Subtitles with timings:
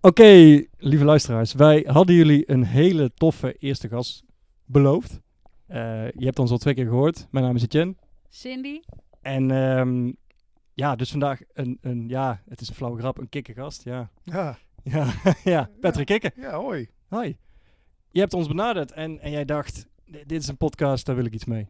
[0.00, 1.52] Oké, lieve luisteraars.
[1.52, 4.24] Wij hadden jullie een hele toffe eerste gast
[4.64, 5.20] beloofd.
[5.66, 7.26] Eh, je hebt ons al twee keer gehoord.
[7.30, 7.94] Mijn naam is Etienne.
[8.28, 8.80] Cindy.
[9.22, 10.12] En ehm,
[10.74, 13.84] ja, dus vandaag een, een, ja, het is een flauwe grap, een kikkergast.
[13.84, 15.12] Ja, Ja, ja,
[15.44, 15.70] ja.
[15.80, 16.32] Patrick Kikker.
[16.36, 16.88] ja, hoi.
[17.08, 17.36] Hoi.
[18.10, 21.24] Je hebt ons benaderd en, en jij dacht, "D- dit is een podcast, daar wil
[21.24, 21.68] ik iets mee.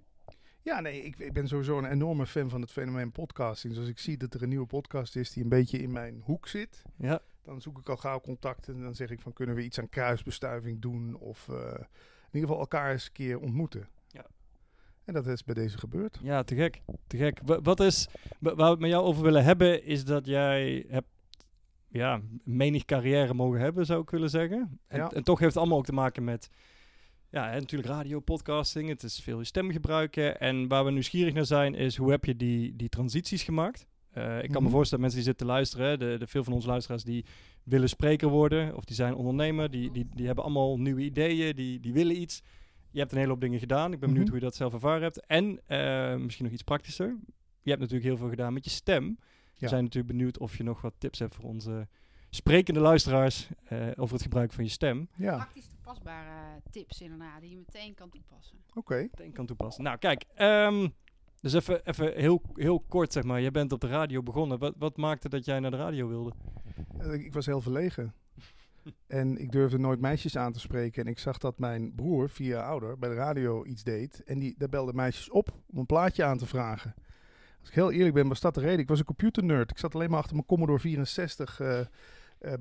[0.62, 3.72] Ja, nee, ik, ik ben sowieso een enorme fan van het fenomeen podcasting.
[3.72, 6.22] Dus als ik zie dat er een nieuwe podcast is die een beetje in mijn
[6.24, 9.54] hoek zit, Ja, dan zoek ik al gauw contact en dan zeg ik van kunnen
[9.54, 13.88] we iets aan kruisbestuiving doen of eh, in ieder geval elkaar eens een keer ontmoeten.
[14.08, 14.26] Ja.
[15.04, 16.18] En dat is bij deze gebeurd.
[16.22, 16.82] ja te gek.
[17.06, 17.40] Te gek.
[17.44, 20.84] Wa- Wat is, wa- waar we het met jou over willen hebben, is dat jij
[20.88, 21.08] hebt,
[21.88, 24.80] ja, menig carrière mogen hebben, zou ik willen zeggen.
[24.86, 25.10] En, Ja.
[25.10, 26.48] en toch heeft het allemaal ook te maken met,
[27.30, 28.88] ja, hè, natuurlijk radio, podcasting.
[28.88, 30.40] Het is veel je stem gebruiken.
[30.40, 33.86] En waar we nieuwsgierig naar zijn, is hoe heb je die, die transities gemaakt?
[34.10, 34.76] Eh, ik kan me Mhm.
[34.76, 37.24] voorstellen, mensen die zitten te luisteren, de, de, veel van onze luisteraars die
[37.62, 41.80] willen spreker worden, of die zijn ondernemer, die, die, die hebben allemaal nieuwe ideeën, die,
[41.80, 42.42] die willen iets.
[42.90, 43.92] Je hebt een hele hoop dingen gedaan.
[43.92, 44.28] Ik ben benieuwd Mhm.
[44.32, 45.26] hoe je dat zelf ervaren hebt.
[45.26, 47.06] En eh, misschien nog iets praktischer.
[47.62, 49.16] Je hebt natuurlijk heel veel gedaan met je stem.
[49.20, 49.68] We Ja.
[49.68, 51.88] zijn natuurlijk benieuwd of je nog wat tips hebt voor onze
[52.30, 55.08] sprekende luisteraars eh, over het gebruik van je stem.
[55.16, 58.58] Ja, Praktisch toepasbare tips inderdaad, die je meteen kan toepassen.
[58.74, 58.94] oké.
[58.96, 59.84] Meteen kan toepassen.
[59.84, 60.24] Nou, kijk.
[60.34, 60.88] ehm,
[61.40, 63.40] dus even, even heel, heel kort, zeg maar.
[63.40, 64.58] Je bent op de radio begonnen.
[64.58, 66.32] Wat, wat maakte dat jij naar de radio wilde?
[66.98, 68.14] Eh, Ik was heel verlegen.
[69.06, 71.04] En ik durfde nooit meisjes aan te spreken.
[71.04, 74.22] En ik zag dat mijn broer, vier jaar ouder, bij de radio iets deed.
[74.24, 76.94] En die, daar belde meisjes op om een plaatje aan te vragen.
[77.60, 78.78] Als ik heel eerlijk ben, was dat de reden.
[78.78, 79.70] Ik was een computernerd.
[79.70, 81.86] Ik zat alleen maar achter mijn Commodore 64 eh, eh,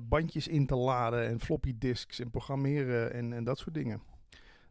[0.00, 1.26] bandjes in te laden.
[1.26, 4.02] En floppy disks en programmeren en, en dat soort dingen.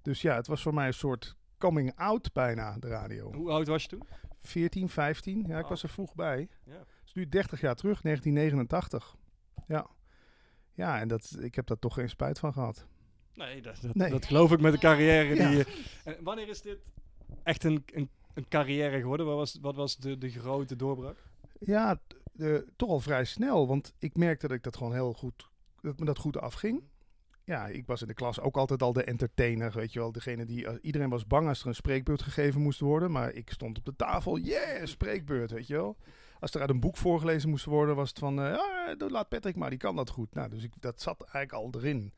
[0.02, 3.34] Dus ja, het was voor mij een soort coming out bijna, de radio.
[3.34, 4.04] Hoe oud was je toen?
[4.42, 5.44] 14, 15.
[5.48, 5.70] Ja, ik Oh.
[5.70, 6.50] was er vroeg bij.
[6.64, 6.72] Ja.
[6.74, 9.16] Het is nu 30 jaar terug, 1989.
[9.68, 9.88] Ja.
[10.74, 12.88] Ja, en dat, ik heb daar toch geen spijt van gehad.
[13.34, 14.10] Nee, dat, dat, Nee.
[14.12, 15.36] dat geloof ik met de carrière.
[15.36, 15.50] Ja.
[15.50, 15.66] Die,
[16.04, 16.80] Eh, wanneer is dit
[17.44, 19.26] echt een, een, een carrière geworden?
[19.26, 21.18] Wat was, wat was de, de grote doorbraak?
[21.60, 23.68] Ja, t- eh, toch al vrij snel.
[23.68, 25.50] Want ik merkte dat ik dat gewoon heel goed,
[25.82, 26.84] dat me dat goed afging.
[27.48, 30.12] Ja, ik was in de klas ook altijd al de entertainer, weet je wel.
[30.12, 33.12] Degene die, eh, iedereen was bang als er een spreekbeurt gegeven moest worden.
[33.12, 35.98] Maar ik stond op de tafel, yeah, spreekbeurt, weet je wel.
[36.40, 39.56] Als er uit een boek voorgelezen moest worden, was het van, eh, ah, laat Patrick
[39.56, 40.34] maar, die kan dat goed.
[40.34, 42.14] Nou, dus ik, dat zat eigenlijk al erin.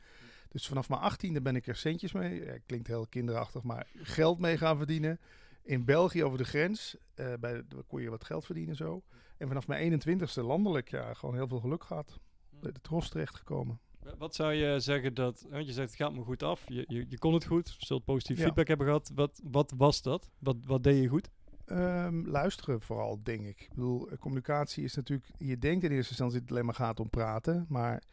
[0.48, 4.40] Dus vanaf mijn achttiende ben ik er centjes mee, ja, klinkt heel kinderachtig, maar geld
[4.40, 5.20] mee gaan verdienen.
[5.64, 9.02] In België over de grens, eh, bij, daar kon je wat geld verdienen zo.
[9.38, 12.20] En vanaf mijn 21ste landelijk, ja, gewoon heel veel geluk gehad.
[12.50, 13.80] Bij de tros terechtgekomen.
[14.18, 17.06] Wat zou je zeggen dat, want je zegt het gaat me goed af, je, je,
[17.10, 18.44] je kon het goed, je zult positief Ja.
[18.44, 19.12] feedback hebben gehad.
[19.16, 20.30] Wat, wat was dat?
[20.40, 21.30] Wat, wat deed je goed?
[21.66, 23.62] Ehm, luisteren vooral, denk ik.
[23.62, 25.30] Ik bedoel, eh, communicatie is natuurlijk...
[25.38, 27.66] Je denkt in eerste instantie dat het alleen maar gaat om praten.
[27.70, 28.04] Maar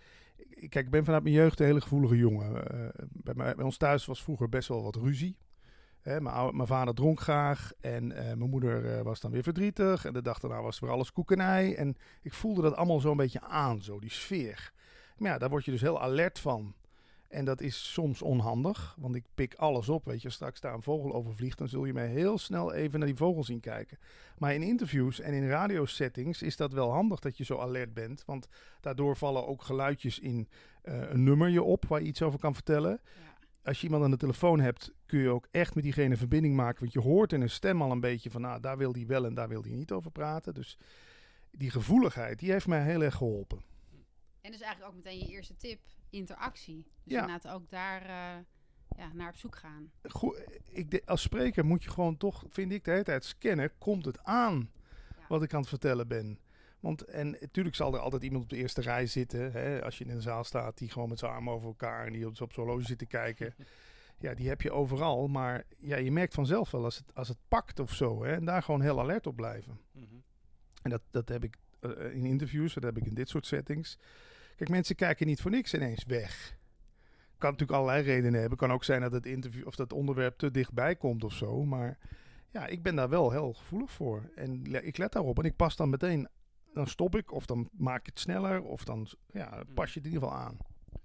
[0.69, 2.71] kijk, ik ben vanuit mijn jeugd een hele gevoelige jongen.
[2.71, 5.37] Eh, bij, mij, bij ons thuis was vroeger best wel wat ruzie.
[6.01, 10.05] Hè, mijn, oude- mijn vader dronk graag en eh, mijn moeder was dan weer verdrietig.
[10.05, 11.77] En de dag daarna was weer alles koekenij.
[11.77, 14.73] En ik voelde dat allemaal zo'n beetje aan, zo die sfeer.
[15.17, 16.75] Maar ja, daar word je dus heel alert van.
[17.29, 20.05] En dat is soms onhandig, want ik pik alles op.
[20.05, 22.99] Weet je, straks daar een vogel over vliegt, dan zul je mij heel snel even
[22.99, 23.99] naar die vogel zien kijken.
[24.39, 28.23] Maar in interviews en in radiosettings is dat wel handig dat je zo alert bent.
[28.27, 28.49] Want
[28.81, 30.49] daardoor vallen ook geluidjes in
[30.83, 32.91] eh, een nummer je op waar je iets over kan vertellen.
[32.91, 33.37] Ja.
[33.63, 36.81] Als je iemand aan de telefoon hebt, kun je ook echt met diegene verbinding maken.
[36.81, 39.27] Want je hoort in een stem al een beetje van, nou, daar wil die wel
[39.27, 40.55] en daar wil die niet over praten.
[40.55, 40.79] Dus
[41.51, 43.76] die gevoeligheid, die heeft mij heel erg geholpen.
[44.47, 45.81] En dus eigenlijk ook meteen je eerste tip,
[46.11, 46.83] interactie.
[47.05, 47.21] Dus Ja.
[47.21, 48.43] inderdaad ook daar eh,
[48.97, 49.91] ja, naar op zoek gaan.
[50.03, 53.79] Goe- ik, de- als spreker moet je gewoon toch, vind ik, de hele tijd scannen.
[53.79, 54.71] Komt het aan
[55.19, 55.25] Ja.
[55.29, 56.39] wat ik aan het vertellen ben?
[56.81, 59.53] Want, en natuurlijk zal er altijd iemand op de eerste rij zitten.
[59.53, 62.13] Hè, als je in een zaal staat, die gewoon met zijn armen over elkaar en
[62.13, 63.55] die op, op zo'n horloge zit te kijken.
[64.19, 65.29] Ja, die heb je overal.
[65.29, 68.25] Maar ja, je merkt vanzelf wel als het, als het pakt of zo.
[68.25, 69.81] Hè, en daar gewoon heel alert op blijven.
[70.83, 73.99] En dat, dat heb ik eh, in interviews, dat heb ik in dit soort settings.
[74.57, 76.57] Kijk, mensen kijken niet voor niks ineens weg.
[77.39, 78.59] Kan natuurlijk allerlei redenen hebben.
[78.59, 81.65] Kan ook zijn dat het interview of dat onderwerp te dichtbij komt of zo.
[81.65, 81.99] Maar
[82.51, 84.31] ja, ik ben daar wel heel gevoelig voor.
[84.35, 85.39] En ik let daarop.
[85.39, 86.29] En ik pas dan meteen.
[86.73, 90.09] Dan stop ik, of dan maak ik het sneller, of dan ja, pas je het
[90.09, 90.57] in ieder geval aan.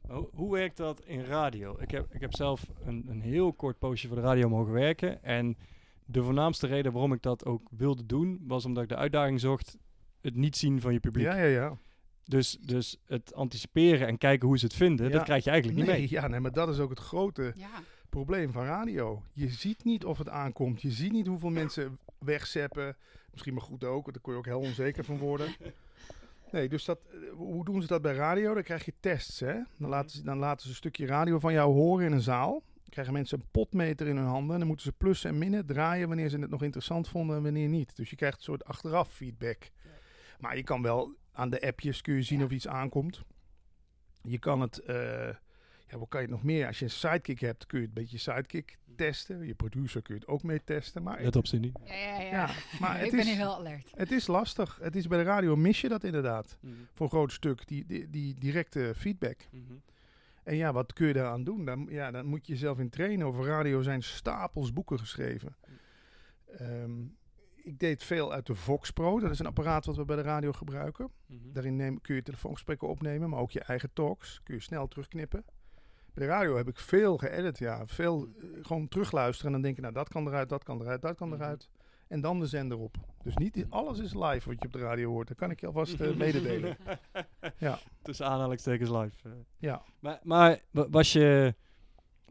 [0.08, 1.78] Hoe, hoe werkt dat in radio?
[1.80, 5.24] Ik heb, ik heb zelf een, een heel kort poosje voor de radio mogen werken.
[5.24, 5.58] En
[6.06, 9.78] de voornaamste reden waarom ik dat ook wilde doen, was omdat ik de uitdaging zocht
[10.22, 11.26] het niet zien van je publiek.
[11.26, 11.78] Ja, ja, ja.
[12.26, 15.12] Dus, dus het anticiperen en kijken hoe ze het vinden, Ja.
[15.12, 16.20] dat krijg je eigenlijk Nee, niet mee.
[16.22, 17.70] ja, nee, maar dat is ook het grote Ja,
[18.10, 19.24] probleem van radio.
[19.34, 20.82] Je ziet niet of het aankomt.
[20.82, 22.96] Je ziet niet hoeveel mensen wegzeppen.
[23.32, 25.56] Misschien maar goed ook, want daar kon je ook heel onzeker van worden.
[26.52, 28.54] Nee, dus dat, eh, hoe doen ze dat bij radio?
[28.54, 29.54] Dan krijg je tests, hè?
[29.54, 29.90] Dan Mhm.
[29.90, 32.52] laten, ze, dan laten ze een stukje radio van jou horen in een zaal.
[32.52, 34.52] Dan krijgen mensen een potmeter in hun handen.
[34.54, 37.44] En dan moeten ze plussen en minnen draaien wanneer ze het nog interessant vonden en
[37.44, 37.96] wanneer niet.
[37.96, 39.70] Dus je krijgt een soort achteraf feedback.
[40.40, 42.46] Maar je kan wel aan de appjes kun je zien Ja.
[42.46, 43.22] of iets aankomt.
[44.22, 45.28] Je kan het, eh,
[45.88, 46.68] ja, wat kan je nog meer?
[46.68, 49.46] Als je een sidekick hebt, kun je het een beetje sidekick testen.
[49.46, 51.04] Je producer kun je het ook mee testen.
[51.04, 51.72] Maar, Let op, Cindy.
[51.86, 52.30] Ja, ja, ja.
[52.30, 52.50] ja,
[52.80, 53.92] maar ik het, ben is, hier wel alert.
[53.96, 54.78] het is lastig.
[54.82, 56.58] Het is bij de radio mis je dat inderdaad
[56.94, 59.38] voor een groot stuk, die, die, die directe feedback.
[60.44, 61.66] En ja, wat kun je daaraan doen?
[61.66, 63.28] Dan, ja, dan moet je jezelf in trainen.
[63.28, 65.56] Over radio zijn stapels boeken geschreven.
[66.58, 66.92] Ehm,
[67.64, 69.20] ik deed veel uit de Vox Pro.
[69.20, 71.10] Dat is een apparaat wat we bij de radio gebruiken.
[71.28, 74.42] Daarin neem, kun je telefoongesprekken opnemen, maar ook je eigen talks.
[74.44, 75.44] Kun je snel terugknippen.
[76.14, 77.88] Bij de radio heb ik veel geëdit, ja.
[77.88, 81.16] Veel eh, gewoon terugluisteren en dan denken, nou dat kan eruit, dat kan eruit, dat
[81.16, 81.42] kan Mhm.
[81.42, 81.70] eruit.
[82.08, 82.96] En dan de zender op.
[83.24, 85.28] Dus niet i- alles is live wat je op de radio hoort.
[85.28, 86.78] Dat kan ik je alvast eh, mededelen.
[87.58, 87.80] Ja.
[88.02, 89.16] Tussen aanhalingstekens live.
[89.30, 89.32] eh.
[89.58, 89.82] Ja.
[90.00, 91.56] Maar, maar wa- was, je,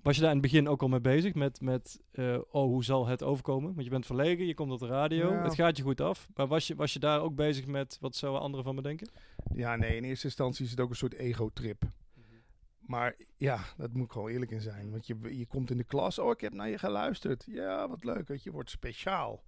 [0.02, 2.84] was je daar in het begin ook al mee bezig met, met eh, oh, hoe
[2.84, 3.72] zal het overkomen?
[3.72, 5.42] Want je bent verlegen, je komt op de radio, Ja.
[5.42, 6.28] het gaat je goed af.
[6.34, 9.08] Maar was je, was je daar ook bezig met wat zouden anderen van me denken?
[9.54, 11.82] ja, nee, in eerste instantie is het ook een soort ego-trip.
[12.80, 14.90] Maar ja, dat moet ik gewoon eerlijk in zijn.
[14.90, 17.44] Want je, je komt in de klas, oh, ik heb naar je geluisterd.
[17.46, 19.42] Ja, wat leuk, weet je, wordt speciaal.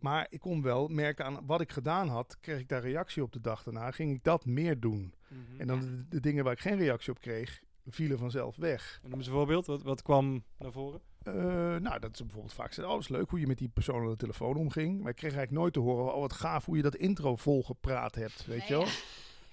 [0.00, 3.32] Maar ik kon wel merken aan wat ik gedaan had, kreeg ik daar reactie op
[3.32, 5.14] de dag daarna, ging ik dat meer doen.
[5.58, 9.00] En dan de, de dingen waar ik geen reactie op kreeg, vielen vanzelf weg.
[9.02, 11.00] En noem eens een voorbeeld, wat, wat kwam naar voren?
[11.22, 11.34] Eh,
[11.76, 14.02] nou, dat is bijvoorbeeld vaak zeggen, oh, dat is leuk hoe je met die persoon
[14.02, 15.00] aan de telefoon omging.
[15.00, 18.14] Maar ik kreeg eigenlijk nooit te horen, oh, wat gaaf hoe je dat intro volgepraat
[18.14, 18.86] hebt, weet je wel.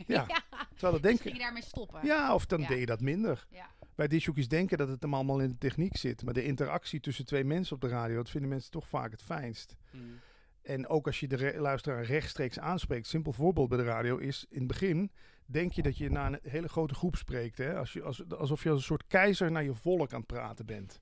[0.08, 0.26] Ja.
[0.26, 0.42] Terwijl
[0.80, 2.00] dat Ging denken, je daarmee stoppen?
[2.06, 2.68] ja, of dan Ja.
[2.68, 3.46] deed je dat minder.
[3.50, 3.70] Ja.
[3.96, 6.24] Wij disjoekjes denken dat het hem allemaal in de techniek zit.
[6.24, 9.22] Maar de interactie tussen twee mensen op de radio, dat vinden mensen toch vaak het
[9.22, 9.76] fijnst.
[10.62, 13.08] En ook als je de re- luisteraar rechtstreeks aanspreekt.
[13.08, 15.12] Simpel voorbeeld bij de radio is, in het begin
[15.52, 17.58] denk je dat je naar een hele grote groep spreekt.
[17.58, 17.76] Hè?
[17.78, 20.66] Als je, als, alsof je als een soort keizer naar je volk aan het praten
[20.66, 21.02] bent.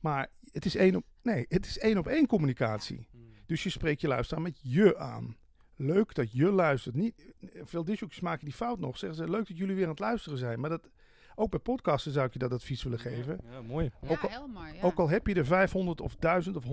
[0.00, 3.08] Maar het is één op, nee, het is één op één communicatie.
[3.46, 5.36] Dus je spreekt je luisteraar met je aan.
[5.76, 6.94] Leuk dat je luistert.
[6.94, 7.32] Niet,
[7.62, 8.98] veel disjoekjes maken die fout nog.
[8.98, 10.60] Zeggen ze, leuk dat jullie weer aan het luisteren zijn.
[10.60, 10.90] Maar dat,
[11.34, 13.40] ook bij podcasten zou ik je dat advies willen geven.
[13.50, 13.90] Ja, mooi.
[14.00, 14.72] Ja, Ook al- heel mooi.
[14.74, 14.80] Ja.
[14.82, 16.64] Ook al heb je er 500 of 1000 of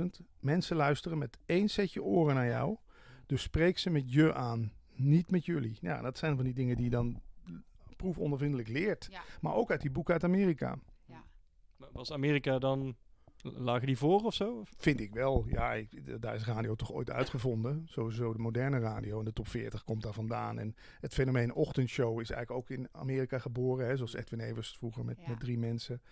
[0.00, 0.04] 100.000,
[0.40, 2.76] mensen luisteren met één setje oren naar jou.
[3.26, 5.78] Dus spreek ze met je aan, niet met jullie.
[5.80, 7.20] Ja, dat zijn van die dingen die je dan
[7.96, 9.08] proefondervindelijk leert.
[9.10, 9.22] Ja.
[9.40, 10.78] Maar ook uit die boeken uit Amerika.
[11.76, 12.96] Maar Was Amerika dan,
[13.42, 14.58] lagen die voor of zo?
[14.58, 14.72] Of?
[14.76, 15.44] Vind ik wel.
[15.48, 17.82] Ja, ik, daar is radio toch ooit uitgevonden.
[17.86, 19.18] Sowieso de moderne radio.
[19.18, 20.58] En de top 40 komt daar vandaan.
[20.58, 23.86] En het fenomeen ochtendshow is eigenlijk ook in Amerika geboren.
[23.86, 25.28] Hè, zoals Edwin Evers vroeger met, Ja.
[25.28, 26.02] met drie mensen.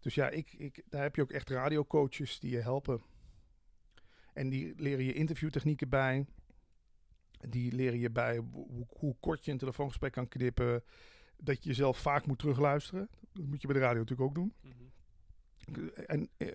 [0.00, 3.00] Dus ja, ik, ik, daar heb je ook echt radiocoaches die je helpen.
[4.34, 6.26] En die leren je interviewtechnieken bij.
[7.48, 10.84] Die leren je bij hoe, hoe kort je een telefoongesprek kan knippen.
[11.36, 13.08] Dat je jezelf vaak moet terugluisteren.
[13.32, 14.52] Dat moet je bij de radio natuurlijk ook doen.
[16.06, 16.48] En eh,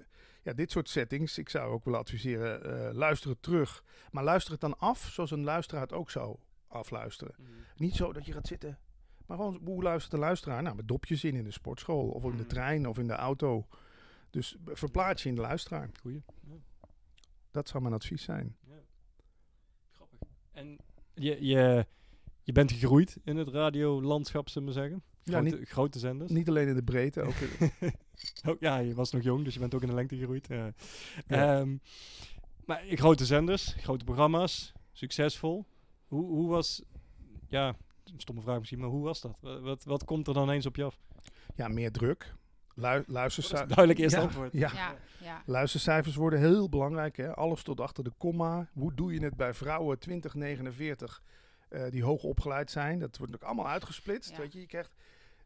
[0.43, 3.83] ja, dit soort settings, ik zou ook willen adviseren, eh luister het terug.
[4.11, 6.37] Maar luister het dan af zoals een luisteraar het ook zou
[6.67, 7.35] afluisteren.
[7.75, 8.79] Niet zo dat je gaat zitten,
[9.25, 10.61] maar gewoon hoe luistert de luisteraar?
[10.63, 12.47] Nou, met dopjes in in de sportschool of in de Mhm.
[12.47, 13.67] trein of in de auto.
[14.29, 15.89] Dus verplaats je in de luisteraar.
[16.01, 16.21] Goeie.
[16.47, 16.55] Ja.
[17.51, 18.55] Dat zou mijn advies zijn.
[18.65, 18.86] Grappig.
[20.57, 20.77] En
[21.13, 21.85] je, je,
[22.43, 25.03] je bent gegroeid in het radiolandschap, zullen we zeggen?
[25.23, 26.31] Ja, Grote, grote zenders.
[26.31, 27.71] Niet alleen in de breedte, ook in-
[28.49, 30.47] Oh, ja, je was nog jong, dus je bent ook in de lengte gegroeid.
[30.47, 30.71] Ja.
[31.27, 31.59] Ja.
[31.59, 31.77] Ehm,
[32.65, 35.65] maar grote zenders, grote programma's, succesvol.
[36.07, 36.81] Hoe, hoe was,
[37.49, 37.67] ja,
[38.03, 39.37] een stomme vraag misschien, maar hoe was dat?
[39.41, 40.99] Wat, wat komt er dan eens op je af?
[41.55, 42.35] ja, meer druk.
[42.79, 43.67] Lu luistercijfers.
[43.67, 44.53] duidelijk eerst ja, antwoord.
[44.53, 45.41] Ja, Ja, ja.
[45.45, 47.17] Luistercijfers worden heel belangrijk.
[47.17, 47.35] Hè?
[47.35, 48.69] Alles tot achter de komma.
[48.73, 51.21] Hoe doe je het bij vrouwen 2049
[51.69, 52.99] eh, die hoog opgeleid zijn?
[52.99, 54.31] Dat wordt ook allemaal uitgesplitst.
[54.31, 54.37] Ja.
[54.37, 54.59] Weet je?
[54.59, 54.91] je krijgt,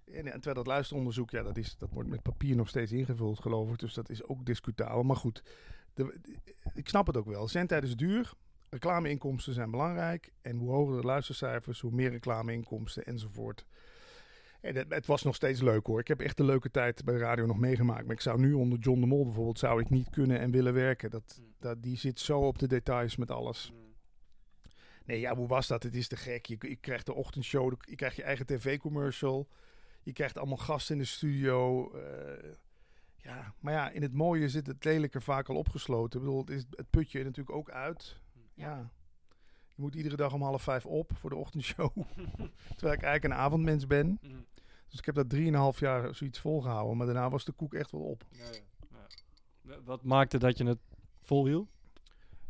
[0.05, 3.39] en, en terwijl dat luisteronderzoek, ja, dat, is, dat wordt met papier nog steeds ingevuld,
[3.39, 3.79] geloof ik.
[3.79, 5.03] Dus dat is ook discutabel.
[5.03, 5.43] Maar goed,
[5.93, 6.37] de, de-
[6.73, 7.47] ik snap het ook wel.
[7.47, 8.31] Zendtijd is duur.
[8.69, 10.31] Reclameinkomsten zijn belangrijk.
[10.41, 13.65] En hoe hoger de luistercijfers, hoe meer reclameinkomsten enzovoort.
[14.61, 15.99] En het, het was nog steeds leuk hoor.
[15.99, 18.05] Ik heb echt een leuke tijd bij de radio nog meegemaakt.
[18.05, 20.73] Maar ik zou nu onder John de Mol bijvoorbeeld zou ik niet kunnen en willen
[20.73, 21.09] werken.
[21.09, 21.53] Dat, Mm.
[21.59, 23.71] dat, die zit zo op de details met alles.
[25.05, 25.83] Nee, ja, hoe was dat?
[25.83, 26.45] Het is te gek.
[26.45, 29.47] Je, je krijgt de ochtendshow, je krijgt je eigen tv-commercial.
[30.03, 31.91] Je krijgt allemaal gasten in de studio.
[31.93, 32.49] eh,
[33.15, 36.19] ja, maar ja, in het mooie zit het lelijke vaak al opgesloten.
[36.19, 38.17] Ik bedoel, het, is, het put je natuurlijk ook uit.
[38.53, 38.91] Ja.
[39.67, 41.89] Je moet iedere dag om half vijf op voor de ochtendshow.
[42.77, 44.19] Terwijl ik eigenlijk een avondmens ben.
[44.21, 44.45] Mm.
[44.91, 46.97] Dus ik heb dat drieënhalf jaar zoiets volgehouden.
[46.97, 48.25] Maar daarna was de koek echt wel op.
[48.31, 48.51] Ja, ja.
[48.91, 49.07] Ja.
[49.61, 50.79] Wa- Wat maakte dat je het
[51.21, 51.69] volhield?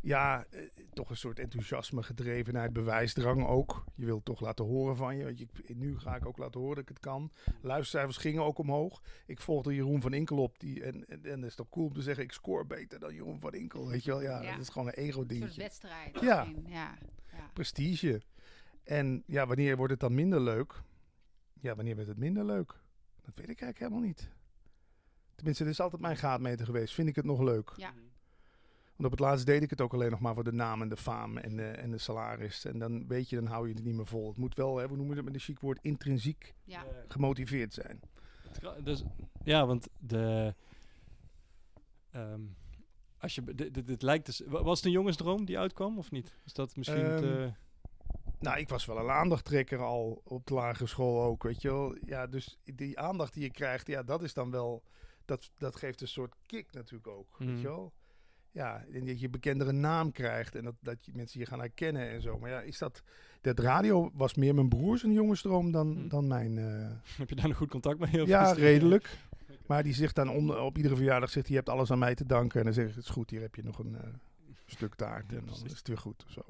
[0.00, 0.60] Ja, eh,
[0.92, 3.84] toch een soort enthousiasme, gedrevenheid, bewijsdrang ook.
[3.94, 5.32] Je wilt toch laten horen van je.
[5.36, 7.30] Je, nu ga ik ook laten horen dat ik het kan.
[7.60, 9.02] Luistercijfers gingen ook omhoog.
[9.26, 10.58] Ik volgde Jeroen van Inkel op.
[10.58, 13.14] Die, en, en, en dat is toch cool om te zeggen, ik score beter dan
[13.14, 13.88] Jeroen van Inkel.
[13.88, 14.50] Weet je wel, ja, Ja.
[14.52, 16.20] dat is gewoon een ego Een wedstrijd.
[16.20, 16.46] Ja.
[16.66, 16.98] ja.
[17.52, 18.22] Prestige.
[18.84, 20.82] En ja, wanneer wordt het dan minder leuk?
[21.62, 22.68] Ja, wanneer werd het minder leuk?
[23.22, 24.30] Dat weet ik eigenlijk helemaal niet.
[25.34, 26.94] Tenminste, dit is altijd mijn gaatmeter geweest.
[26.94, 27.72] Vind ik het nog leuk?
[27.76, 27.92] Ja.
[28.96, 30.88] Want op het laatst deed ik het ook alleen nog maar voor de naam en
[30.88, 32.64] de faam en de, en de salaris.
[32.64, 34.28] En dan weet je, dan hou je het niet meer vol.
[34.28, 36.84] Het moet wel, hè, hoe noemen we het met een chic woord, intrinsiek Ja.
[37.08, 38.00] gemotiveerd zijn.
[38.84, 39.04] Dus,
[39.44, 40.54] ja, want de...
[42.10, 42.40] ehm,
[43.18, 46.10] als je, dit, dit, dit lijkt dus, wa- was het een jongensdroom die uitkwam of
[46.10, 46.36] niet?
[46.44, 47.52] Is dat misschien te-
[48.42, 51.96] Nou, ik was wel een aandachttrekker al op de lagere school ook, weet je wel.
[52.04, 54.82] Ja, dus die aandacht die je krijgt, ja, dat is dan wel...
[55.24, 57.56] Dat, dat geeft een soort kick natuurlijk ook, weet Mhm.
[57.56, 57.92] je wel.
[58.50, 62.08] Ja, en dat je bekendere naam krijgt en dat, dat je mensen je gaan herkennen
[62.10, 62.38] en zo.
[62.38, 63.02] Maar ja, is dat...
[63.40, 66.08] Dat radio was meer mijn broers een jongensdroom dan, Mhm.
[66.08, 66.58] dan mijn...
[66.58, 68.22] eh, heb je daar nog goed contact mee?
[68.22, 69.08] of Ja, redelijk.
[69.66, 72.14] Maar die zegt dan om, op iedere verjaardag zegt hij, je hebt alles aan mij
[72.14, 72.58] te danken.
[72.58, 74.08] En dan zeg ik, het is goed, hier heb je nog een eh,
[74.66, 75.32] stuk taart.
[75.32, 76.42] En dan is het weer goed of zo.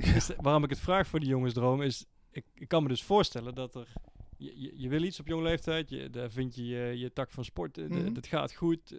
[0.40, 3.74] Waarom ik het vraag voor die jongensdroom is, ik, ik kan me dus voorstellen dat
[3.74, 3.92] er,
[4.36, 7.30] je, je, je wil iets op jonge leeftijd, je, daar vind je je, je tak
[7.30, 8.12] van sport, eh, de- Mhm.
[8.12, 8.98] dat gaat goed, eh,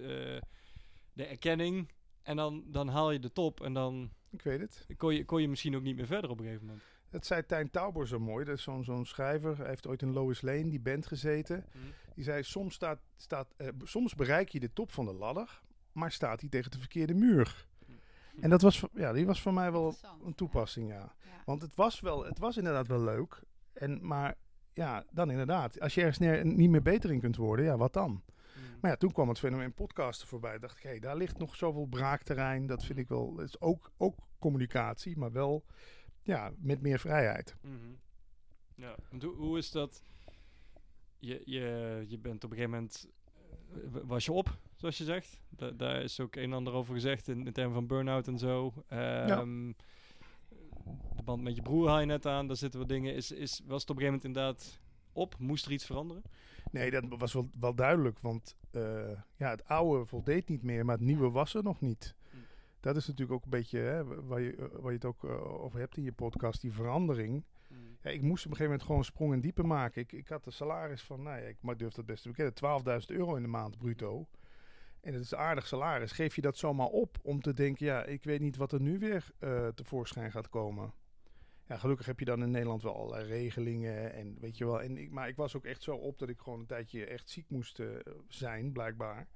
[1.14, 1.92] de erkenning,
[2.24, 4.86] en dan, dan haal je de top en dan Ik weet het.
[4.98, 6.84] kon je, kon je misschien ook niet meer verder op een gegeven moment.
[7.10, 8.46] Dat zei Tijn Tauber zo mooi.
[8.46, 9.58] Dat is zo'n zo'n schrijver.
[9.58, 11.66] Hij heeft ooit in Lois Lane, die band, gezeten.
[12.16, 16.12] Die zei, soms, staat, staat, eh, soms bereik je de top van de ladder, maar
[16.12, 17.68] staat hij tegen de verkeerde muur.
[18.42, 19.96] En dat was, voor- ja, die was voor mij wel
[20.26, 21.16] een toepassing, ja.
[21.24, 21.42] Ja.
[21.46, 23.44] Want het was, wel, het was inderdaad wel leuk.
[23.74, 24.36] En, maar
[24.74, 25.80] ja, dan inderdaad.
[25.80, 28.24] Als je ergens neer- niet meer beter in kunt worden, ja, wat dan?
[28.82, 30.60] Maar ja, toen kwam het fenomeen podcasten voorbij.
[30.60, 32.66] dacht ik, hé, daar ligt nog zoveel braakterrein.
[32.68, 35.66] Dat vind ik wel, het is ook, ook communicatie, maar wel
[36.22, 37.56] ja, met meer vrijheid.
[37.62, 37.76] Mhm.
[38.76, 40.04] Ja, want hoe, hoe is dat?
[41.18, 43.08] Je, je, je bent op een gegeven moment,
[43.74, 45.42] eh, was je op, zoals je zegt.
[45.50, 48.38] Da- daar is ook een en ander over gezegd in, in termen van burn-out en
[48.38, 48.74] zo.
[48.88, 49.72] Ehm,
[51.16, 53.16] De band met je broer haal je net aan, daar zitten wat dingen.
[53.16, 54.80] Is, is, was het op een gegeven moment inderdaad
[55.14, 55.36] op?
[55.40, 56.24] Moest er iets veranderen?
[56.72, 60.96] Nee, dat was wel, wel duidelijk, want eh, ja, het oude voldeed niet meer, maar
[60.96, 62.16] het nieuwe was er nog niet.
[62.34, 62.40] Mm.
[62.80, 65.62] Dat is natuurlijk ook een beetje hè, waar, je, eh, waar je het ook eh,
[65.64, 67.44] over hebt in je podcast, die verandering.
[68.04, 70.02] Ja, ik moest op een gegeven moment gewoon sprong en diepe maken.
[70.02, 72.54] Ik, ik had een salaris van, nou ja, ik maar durf dat best te bekennen,
[73.02, 74.28] 12.000 euro in de maand bruto.
[75.02, 76.12] En het is een aardig salaris.
[76.12, 79.00] Geef je dat zomaar op om te denken, ja, ik weet niet wat er nu
[79.00, 80.94] weer eh, tevoorschijn gaat komen.
[81.68, 84.82] Ja, gelukkig heb je dan in Nederland wel allerlei regelingen en weet je wel.
[84.82, 87.30] En ik, maar ik was ook echt zo op dat ik gewoon een tijdje echt
[87.30, 87.88] ziek moest eh,
[88.28, 89.28] zijn, blijkbaar.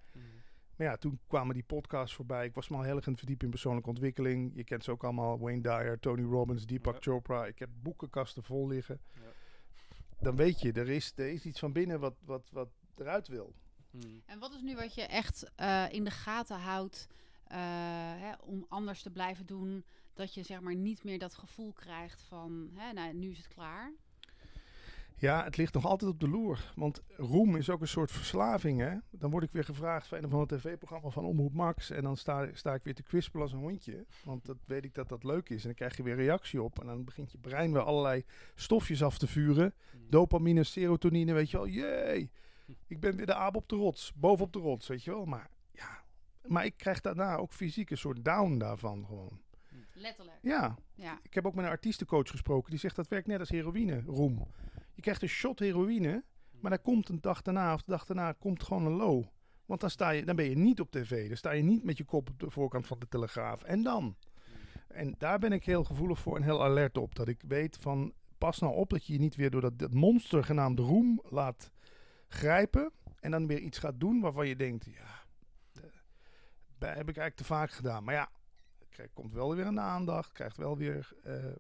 [0.75, 2.45] Maar ja, toen kwamen die podcasts voorbij.
[2.45, 4.51] Ik was me al heel erg verdiepen in persoonlijke ontwikkeling.
[4.55, 5.39] Je kent ze ook allemaal.
[5.39, 6.99] Wayne Dyer, Tony Robbins, Deepak Ja.
[6.99, 7.45] Chopra.
[7.45, 9.01] Ik heb boekenkasten vol liggen.
[9.13, 9.21] Ja.
[10.19, 13.53] Dan weet je, er is, er is iets van binnen wat, wat, wat eruit wil.
[14.25, 17.07] En wat is nu wat je echt eh, in de gaten houdt
[17.47, 17.57] eh,
[18.17, 19.85] hè, om anders te blijven doen?
[20.13, 23.47] Dat je zeg maar niet meer dat gevoel krijgt van, hè, nou, nu is het
[23.47, 23.93] klaar.
[25.17, 26.71] Ja, het ligt nog altijd op de loer.
[26.75, 28.95] Want roem is ook een soort verslaving, hè.
[29.11, 31.89] Dan word ik weer gevraagd voor een of ander tv-programma van Omroep Max.
[31.89, 34.05] En dan sta, sta ik weer te kwispelen als een hondje.
[34.23, 35.61] Want dat weet ik dat dat leuk is.
[35.61, 36.79] En dan krijg je weer reactie op.
[36.79, 38.23] En dan begint je brein weer allerlei
[38.55, 39.73] stofjes af te vuren.
[40.09, 41.67] Dopamine, serotonine, weet je wel.
[41.67, 42.31] Jee,
[42.87, 44.13] ik ben weer de aap op de rots.
[44.15, 45.25] Boven op de rots, weet je wel.
[45.25, 46.03] Maar ja,
[46.47, 49.39] maar ik krijg daarna ook fysiek een soort down daarvan gewoon.
[49.93, 50.37] Letterlijk.
[50.41, 51.19] Ja, Ja.
[51.23, 52.69] ik heb ook met een artiestencoach gesproken.
[52.69, 54.47] Die zegt dat werkt net als heroïne, roem.
[54.93, 56.23] Je krijgt een shot heroïne,
[56.59, 59.23] maar dan komt een dag daarna of de dag daarna komt gewoon een low.
[59.65, 61.27] Want dan, sta je, dan ben je niet op tv.
[61.27, 63.63] Dan sta je niet met je kop op de voorkant van de telegraaf.
[63.63, 64.15] En dan?
[64.87, 67.15] En daar ben ik heel gevoelig voor en heel alert op.
[67.15, 69.93] Dat ik weet van, pas nou op dat je je niet weer door dat, dat
[69.93, 71.71] monster genaamd roem laat
[72.27, 72.91] grijpen.
[73.19, 75.23] En dan weer iets gaat doen waarvan je denkt, ja,
[76.77, 78.03] dat heb ik eigenlijk te vaak gedaan.
[78.03, 78.29] Maar ja,
[78.89, 80.31] krijg, komt wel weer aan de aandacht.
[80.31, 81.55] Krijgt wel weer, eh,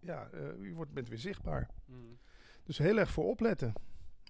[0.00, 0.28] ja,
[0.62, 1.70] je wordt, bent weer zichtbaar.
[2.64, 3.72] Dus heel erg voor opletten.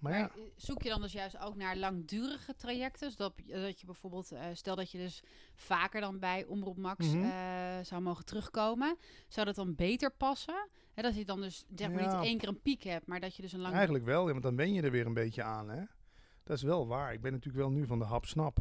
[0.00, 3.06] Maar ja, Maar, eh, zoek je dan dus juist ook naar langdurige trajecten?
[3.06, 5.22] Dus dat, dat je bijvoorbeeld, eh, stel dat je dus
[5.54, 7.24] vaker dan bij Omroep Max Mhm.
[7.24, 8.96] eh, zou mogen terugkomen.
[9.28, 10.68] Zou dat dan beter passen?
[10.92, 12.16] Hè, dat je dan dus zeg maar Ja.
[12.18, 13.74] niet één keer een piek hebt, maar dat je dus een lang...
[13.74, 14.24] eigenlijk wel.
[14.26, 15.68] Ja, want dan ben je er weer een beetje aan.
[15.68, 15.82] Hè?
[16.44, 17.12] Dat is wel waar.
[17.12, 18.58] Ik ben natuurlijk wel nu van de hap snap.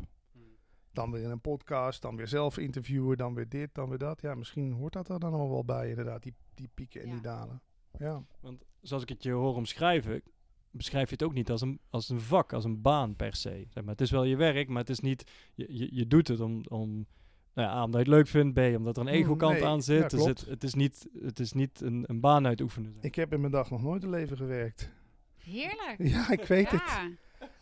[0.92, 4.22] Dan weer in een podcast, dan weer zelf interviewen, dan weer dit, dan weer dat.
[4.22, 7.14] Ja, misschien hoort dat er dan al wel bij, inderdaad, die, die pieken en Ja.
[7.14, 7.62] die dalen.
[7.98, 8.24] Ja.
[8.40, 10.22] Want zoals ik het je hoor omschrijven,
[10.72, 13.66] beschrijf je het ook niet als een, als een vak, als een baan per se.
[13.70, 16.28] Zeg maar, het is wel je werk, maar het is niet, je, je, je doet
[16.28, 17.06] het om, om
[17.54, 18.54] Nou ja, A, omdat je het leuk vindt.
[18.54, 20.02] B, omdat er een Mm, ego-kant nee, aan zit.
[20.02, 22.94] ja, dus het, het is niet, het is niet een, een baan uitoefenen.
[22.94, 23.04] zeg.
[23.04, 24.90] Ik heb in mijn dag nog nooit een leven gewerkt.
[25.38, 25.96] Heerlijk.
[26.14, 26.84] Ja, ik weet het.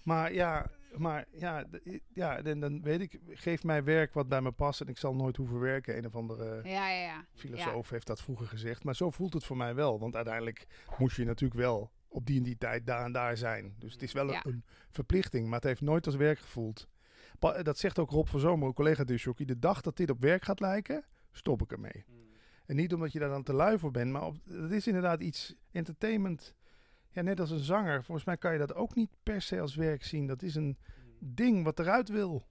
[0.04, 0.66] Maar ja,
[0.98, 1.66] maar ja,
[2.14, 5.16] ja dan, dan weet ik, geef mij werk wat bij me past en ik zal
[5.16, 5.98] nooit hoeven werken.
[5.98, 7.26] Een of andere Ja, ja, ja.
[7.34, 8.84] filosoof heeft dat vroeger gezegd.
[8.84, 12.38] Maar zo voelt het voor mij wel, want uiteindelijk moest je natuurlijk wel op die
[12.38, 13.76] en die tijd daar en daar zijn.
[13.80, 14.46] Dus het is wel een- Ja.
[14.46, 16.88] een verplichting, maar het heeft nooit als werk gevoeld.
[17.40, 19.46] Pa- dat zegt ook Rob van Zomer, een collega disjockey.
[19.46, 22.06] De dag dat dit op werk gaat lijken, stop ik ermee.
[22.66, 25.22] En niet omdat je daar dan te lui voor bent, maar op, het is inderdaad
[25.22, 26.56] iets entertainment.
[27.10, 28.04] Ja, net als een zanger.
[28.04, 30.28] Volgens mij kan je dat ook niet per se als werk zien.
[30.28, 30.78] Dat is een
[31.20, 32.48] ding wat eruit wil.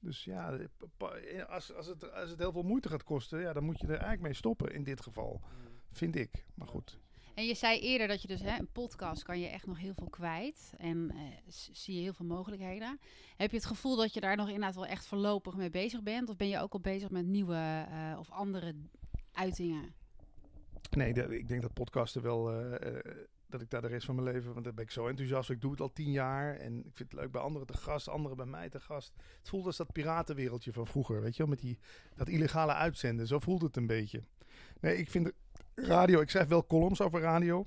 [0.00, 0.58] Dus ja,
[0.96, 3.84] pa- als, als, het, als het heel veel moeite gaat kosten, ja, dan moet je
[3.86, 5.40] er eigenlijk mee stoppen in dit geval.
[5.90, 6.44] Vind ik.
[6.54, 7.00] Maar goed.
[7.38, 9.94] En je zei eerder dat je dus, hè, een podcast kan je echt nog heel
[9.94, 10.72] veel kwijt.
[10.78, 11.20] En eh,
[11.72, 13.00] zie je heel veel mogelijkheden.
[13.36, 16.28] Heb je het gevoel dat je daar nog inderdaad wel echt voorlopig mee bezig bent?
[16.28, 18.74] Of ben je ook al bezig met nieuwe eh, of andere
[19.32, 19.94] uitingen?
[20.90, 22.52] Nee, ik denk dat podcasten wel.
[22.52, 23.12] eh,
[23.48, 24.52] dat ik daar de rest van mijn leven.
[24.52, 25.50] Want daar ben ik zo enthousiast.
[25.50, 26.56] Ik doe het al tien jaar.
[26.56, 29.12] En ik vind het leuk bij anderen te gast, anderen bij mij te gast.
[29.38, 31.20] Het voelt als dat piratenwereldje van vroeger.
[31.20, 31.78] Weet je wel, met die,
[32.14, 33.26] dat illegale uitzenden.
[33.26, 34.22] Zo voelt het een beetje.
[34.80, 35.32] Nee, ik vind
[35.82, 36.20] radio.
[36.20, 37.66] Ik schrijf wel columns over radio.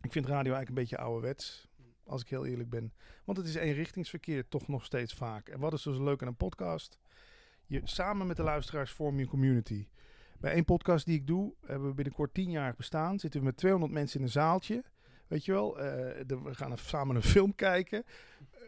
[0.00, 1.68] Ik vind radio eigenlijk een beetje ouderwets.
[2.04, 2.92] Als ik heel eerlijk ben.
[3.24, 5.48] Want het is eenrichtingsverkeer toch nog steeds vaak.
[5.48, 6.98] En wat is dus leuk aan een podcast?
[7.66, 9.86] Je, samen met de luisteraars vorm je een community.
[10.38, 13.18] Bij één podcast die ik doe, hebben we binnenkort tien jaar bestaan.
[13.18, 14.84] Zitten we met 200 mensen in een zaaltje.
[15.26, 15.84] Weet je wel, eh,
[16.26, 18.04] we gaan samen een film kijken.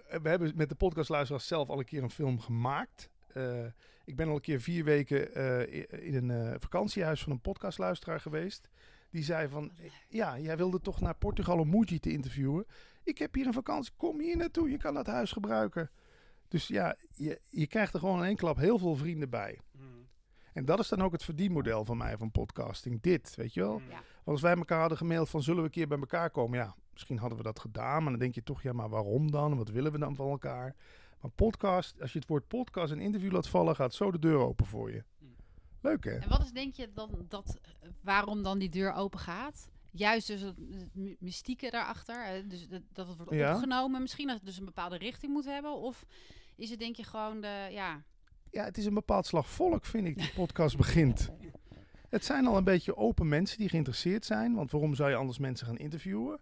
[0.09, 3.11] Eh, we hebben met de podcastluisteraars zelf al een keer een film gemaakt.
[3.35, 3.65] Eh,
[4.05, 8.21] ik ben al een keer vier weken eh, in een eh, vakantiehuis van een podcastluisteraar
[8.21, 8.69] geweest.
[9.11, 9.73] Die zei van,
[10.09, 12.67] ja, jij wilde toch naar Portugal om Muji te interviewen.
[13.03, 15.91] Ik heb hier een vakantie, kom hier naartoe, je kan dat huis gebruiken.
[16.49, 19.59] Dus ja, je, je krijgt er gewoon in één klap heel veel vrienden bij.
[20.53, 23.01] En dat is dan ook het verdienmodel van mij van podcasting.
[23.01, 23.81] Dit, weet je wel.
[23.89, 23.95] Ja.
[23.95, 26.59] Want als wij elkaar hadden gemaild van zullen we een keer bij elkaar komen?
[26.59, 28.03] Ja, misschien hadden we dat gedaan.
[28.03, 29.57] Maar dan denk je toch, ja, maar waarom dan?
[29.57, 30.75] Wat willen we dan van elkaar?
[31.21, 34.39] Maar podcast, als je het woord podcast en interview laat vallen, gaat zo de deur
[34.39, 35.03] open voor je.
[35.81, 36.11] Leuk hè?
[36.19, 37.59] En wat is denk je dan dat,
[38.01, 39.69] waarom dan die deur open gaat?
[39.93, 42.49] Juist dus het, het my- mystieke daarachter.
[42.49, 43.55] Dus dat, dat het wordt Ja.
[43.55, 44.01] opgenomen.
[44.01, 45.73] Misschien dat het dus een bepaalde richting moet hebben.
[45.77, 46.05] Of
[46.57, 48.03] is het denk je gewoon de, ja...
[48.51, 51.31] Ja, het is een bepaald slag volk, vind ik, die podcast begint.
[52.09, 54.55] Het zijn al een beetje open mensen die geïnteresseerd zijn.
[54.55, 56.41] Want waarom zou je anders mensen gaan interviewen?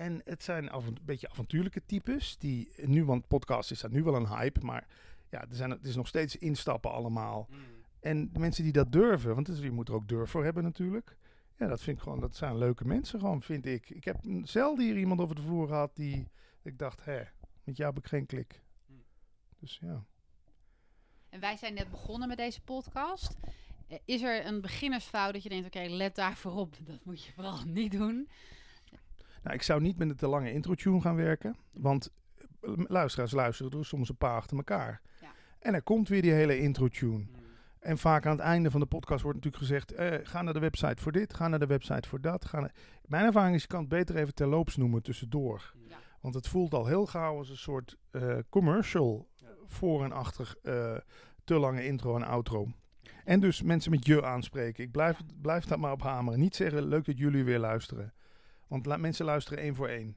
[0.00, 2.38] En het zijn af, een beetje avontuurlijke types.
[2.38, 4.60] Die nu, want podcast is daar nu wel een hype.
[4.64, 4.86] Maar
[5.30, 7.48] ja, er zijn, het is nog steeds instappen allemaal.
[8.00, 10.62] En de mensen die dat durven, want is- je moet er ook durf voor hebben
[10.62, 11.16] natuurlijk.
[11.56, 13.90] Ja, dat vind ik gewoon, dat zijn leuke mensen gewoon, vind ik.
[13.90, 16.28] Ik heb zelden hier iemand over de vloer gehad die
[16.62, 17.20] ik dacht, hè,
[17.64, 18.62] met jou heb ik geen klik.
[19.58, 20.04] Dus ja.
[21.28, 23.36] En wij zijn net begonnen met deze podcast.
[23.88, 26.76] Eh, Is er een beginnersfout dat je denkt, oké, let daarvoor op.
[26.80, 28.28] Dat moet je vooral niet doen.
[29.42, 31.56] Nou, ik zou niet met een te lange intro-tune gaan werken.
[31.72, 32.10] Want
[32.60, 35.00] eh, luisteraars luisteren dus soms een paar achter elkaar.
[35.20, 35.32] Ja.
[35.58, 37.26] En er komt weer die hele intro-tune.
[37.78, 39.92] En vaak aan het einde van de podcast wordt natuurlijk gezegd...
[39.92, 42.44] eh, ga naar de website voor dit, ga naar de website voor dat.
[42.44, 42.74] Ga naar...
[43.04, 45.72] Mijn ervaring is, je kan het beter even terloops noemen tussendoor.
[45.88, 45.96] Ja.
[46.20, 49.28] Want het voelt al heel gauw als een soort eh, commercial...
[49.34, 49.48] Ja.
[49.66, 50.54] voor en achter
[51.44, 52.68] te lange intro en outro.
[53.24, 54.84] En dus mensen met je aanspreken.
[54.84, 56.40] Ik blijf, blijf daar maar op hameren.
[56.40, 58.12] Niet zeggen, leuk dat jullie weer luisteren.
[58.70, 60.16] Want la- mensen luisteren één voor één.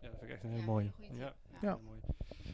[0.00, 0.92] Ja, dat vind ik echt een hele Ja, mooie.
[0.98, 1.06] Ja.
[1.18, 1.34] Ja.
[1.62, 1.68] Ja.
[1.68, 1.98] Heel mooi.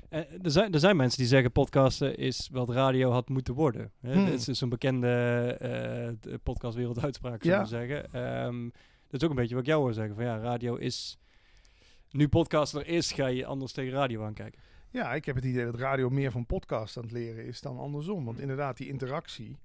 [0.08, 3.92] En er, zijn, er zijn mensen die zeggen podcasten is wat radio had moeten worden.
[4.00, 4.12] Hè?
[4.14, 4.24] Hmm.
[4.24, 5.08] Dit is een bekende
[5.60, 5.68] eh,
[6.30, 7.60] de podcastwereld uitspraak, zou Ja.
[7.62, 8.12] ik zeggen.
[8.12, 8.62] Ehm,
[9.08, 10.14] dat is ook een beetje wat ik jou hoor zeggen.
[10.14, 11.18] Van ja, radio is...
[12.10, 14.60] Nu podcast er is, ga je anders tegen radio aankijken.
[14.90, 17.78] Ja, ik heb het idee dat radio meer van podcast aan het leren is dan
[17.78, 18.24] andersom.
[18.24, 19.58] Want inderdaad, die interactie.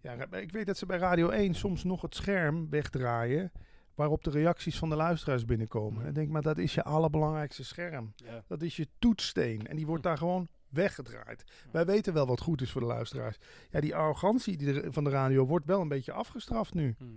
[0.00, 3.52] Ja, ik weet dat ze bij Radio 1 soms nog het scherm wegdraaien.
[3.96, 5.98] Waarop de reacties van de luisteraars binnenkomen.
[5.98, 8.12] En dan denk maar dat is je allerbelangrijkste scherm.
[8.16, 8.42] Ja.
[8.46, 9.66] Dat is je toetssteen.
[9.66, 11.44] En die wordt daar gewoon weggedraaid.
[11.72, 13.36] Wij weten wel wat goed is voor de luisteraars.
[13.70, 16.94] Ja, die arrogantie die van de radio wordt wel een beetje afgestraft nu.
[16.98, 17.16] Hmm.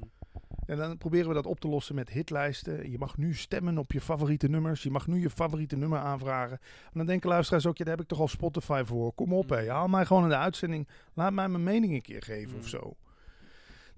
[0.66, 2.92] En dan proberen we dat op te lossen met hitlijsten.
[2.92, 4.84] Je mag nu stemmen op je favoriete nummers.
[4.84, 6.60] Je mag nu je favoriete nummer aanvragen.
[6.62, 9.14] En dan denken luisteraars ook, ja, daar heb ik toch al Spotify voor.
[9.14, 9.62] Kom op, hé.
[9.64, 9.70] Mm.
[9.70, 10.88] Haal mij gewoon in de uitzending.
[11.14, 12.68] Laat mij mijn mening een keer geven of Mm.
[12.68, 12.96] zo.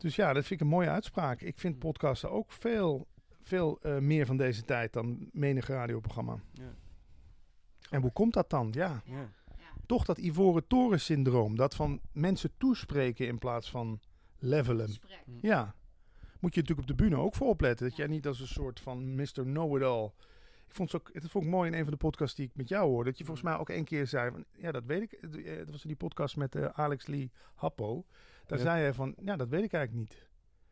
[0.02, 1.42] Dus ja, dat vind ik een mooie uitspraak.
[1.42, 1.80] Ik vind Mm.
[1.80, 3.08] podcasten ook veel,
[3.42, 6.40] veel eh, meer van deze tijd dan menig radioprogramma.
[6.54, 6.74] Ja.
[7.90, 8.70] En hoe komt dat dan?
[8.72, 9.30] Ja, Ja.
[9.86, 11.56] Toch dat ivoren toren syndroom.
[11.56, 14.00] Dat van mensen toespreken in plaats van
[14.40, 14.88] levelen.
[14.88, 15.24] Gesprek.
[15.42, 15.76] Ja.
[16.40, 17.88] Moet je natuurlijk op de bühne ook voor opletten.
[17.88, 19.26] Dat jij niet als een soort van Mr.
[19.44, 20.06] Know-it-all
[20.68, 22.56] Ik vond het ook, het vond ik mooi in een van de podcasts die ik
[22.56, 23.10] met jou hoorde.
[23.10, 25.12] Dat je volgens mij ook één keer zei, van, ja, dat weet ik.
[25.12, 28.06] Eh, Dat was in die podcast met eh, Alex Lee Happo.
[28.52, 28.66] Daar Ja.
[28.66, 30.20] zei hij van, ja, dat weet ik eigenlijk niet.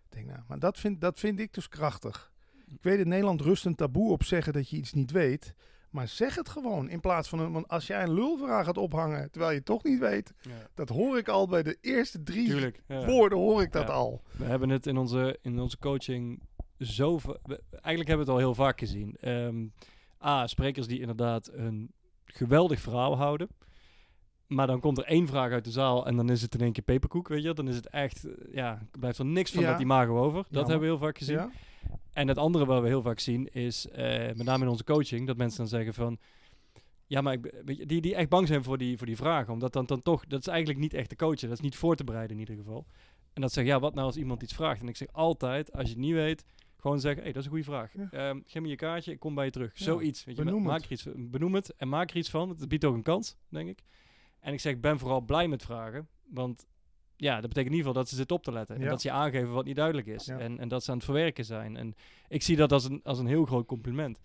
[0.05, 2.31] Ik denk, nou, maar dat vind, dat vind ik dus krachtig.
[2.67, 5.53] Ik weet in Nederland rust een taboe op zeggen dat je iets niet weet.
[5.89, 6.89] Maar zeg het gewoon.
[6.89, 9.83] In plaats van, een, want als jij een lulvraag gaat ophangen terwijl je het toch
[9.83, 10.33] niet weet.
[10.41, 10.51] Ja.
[10.73, 12.81] Dat hoor ik al bij de eerste drie Tuurlijk.
[12.87, 13.05] ja.
[13.05, 13.93] woorden hoor ik dat Ja.
[13.93, 14.21] al.
[14.37, 16.41] We hebben het in onze, in onze coaching
[16.79, 17.15] zo...
[17.43, 19.15] we- Eigenlijk hebben we het al heel vaak gezien.
[19.19, 19.67] Ehm,
[20.25, 21.93] A, sprekers die inderdaad een
[22.25, 23.47] geweldig verhaal houden.
[24.49, 26.71] Maar dan komt er één vraag uit de zaal en dan is het in één
[26.71, 27.53] keer peperkoek, weet je.
[27.53, 29.71] Dan is het echt, eh, ja, blijft er niks van Ja.
[29.71, 30.37] dat imago over.
[30.37, 30.69] Dat Jammer.
[30.69, 31.35] hebben we heel vaak gezien.
[31.35, 31.51] Ja?
[32.13, 35.27] En het andere wat we heel vaak zien is, eh, met name in onze coaching,
[35.27, 36.17] dat mensen dan zeggen van...
[37.05, 39.15] Ja, maar ik, be- weet je, die, die echt bang zijn voor die, voor die
[39.15, 39.53] vragen.
[39.53, 41.47] Omdat dan, dan toch, dat is eigenlijk niet echt te coachen.
[41.49, 42.85] Dat is niet voor te bereiden in ieder geval.
[43.33, 44.81] En dat zeggen, ja, wat nou als iemand iets vraagt?
[44.81, 46.45] En ik zeg altijd, als je het niet weet,
[46.77, 47.93] gewoon zeggen, hé, hey, dat is een goede vraag.
[47.93, 48.29] Ja.
[48.29, 49.71] Ehm, geef me je kaartje, ik kom bij je terug.
[49.77, 50.23] Ja, Zoiets.
[50.23, 50.85] Weet je, benoem maak het.
[50.85, 52.49] er iets, benoem het en maak er iets van.
[52.49, 53.83] Het biedt ook een kans, denk ik.
[54.39, 56.07] En ik zeg, ik ben vooral blij met vragen.
[56.23, 56.67] Want
[57.15, 58.75] ja, dat betekent in ieder geval dat ze zitten op te letten.
[58.75, 58.89] En Ja.
[58.89, 60.25] dat ze je aangeven wat niet duidelijk is.
[60.25, 60.39] Ja.
[60.39, 61.77] En, en dat ze aan het verwerken zijn.
[61.77, 61.93] En
[62.27, 64.19] ik zie dat als een, als een heel groot compliment.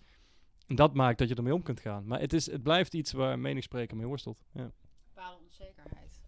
[0.67, 2.07] En dat maakt dat je ermee om kunt gaan.
[2.07, 4.43] Maar het, is, het blijft iets waar menig spreker mee worstelt.
[4.51, 4.71] Ja.
[5.13, 6.23] Bepaalde onzekerheid.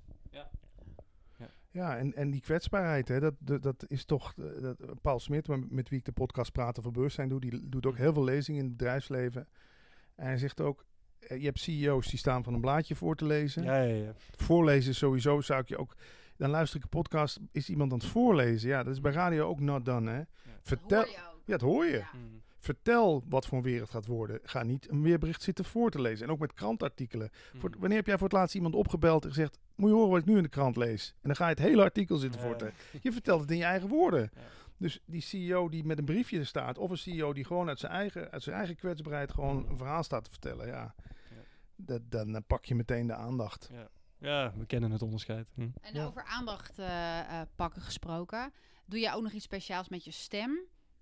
[1.72, 4.34] Ja, en, en die kwetsbaarheid, hè, dat, dat, dat is toch...
[4.38, 7.86] eh, Dat, Paul Smit, met, wie ik de podcast Praten voor Bewustzijn doe, die doet
[7.86, 9.48] ook heel veel lezingen in het bedrijfsleven.
[10.16, 10.86] En hij zegt ook,
[11.28, 13.64] je hebt CEO's die staan van een blaadje voor te lezen.
[13.64, 14.14] Ja, ja, ja.
[14.36, 15.96] Voorlezen sowieso zou ik je ook...
[16.38, 18.70] Dan luister ik een podcast, is iemand aan het voorlezen?
[18.70, 20.22] Ja, dat is bij radio ook not done, hè.
[20.62, 21.42] Vertel, Dat hoor je ook.
[21.46, 21.98] ja, dat hoor je.
[21.98, 22.10] Ja.
[22.14, 22.42] Mm.
[22.60, 24.40] Vertel wat voor een wereld gaat worden.
[24.44, 26.26] Ga niet een weerbericht zitten voor te lezen.
[26.26, 27.30] En ook met krantartikelen.
[27.58, 27.80] Voor, Mm.
[27.80, 29.60] wanneer heb jij voor het laatst iemand opgebeld en gezegd...
[29.76, 31.10] Moet je horen wat ik nu in de krant lees?
[31.14, 32.46] En dan ga je het hele artikel zitten Ja.
[32.48, 32.72] voor te...
[33.02, 34.32] Je vertelt het in je eigen woorden.
[34.36, 34.42] Ja.
[34.78, 36.78] Dus die CEO die met een briefje er staat...
[36.78, 39.32] of een CEO die gewoon uit zijn eigen, uit zijn eigen kwetsbaarheid...
[39.32, 40.96] gewoon een verhaal staat te vertellen, ja...
[41.78, 41.84] Ja.
[41.86, 43.70] Dat, dan eh, pak je meteen de aandacht.
[44.20, 45.48] Ja, we kennen het onderscheid.
[45.54, 45.62] Hm.
[45.82, 46.06] En Ja.
[46.06, 48.54] over aandacht eh, eh, pakken gesproken.
[48.86, 50.60] Doe je ook nog iets speciaals met je stem?